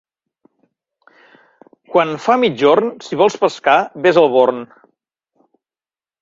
Quan 1.95 2.13
fa 2.23 2.37
migjorn, 2.45 2.89
si 3.09 3.19
vols 3.23 3.37
pescar, 3.45 3.77
ves 4.07 4.19
al 4.23 4.27
Born. 4.39 4.65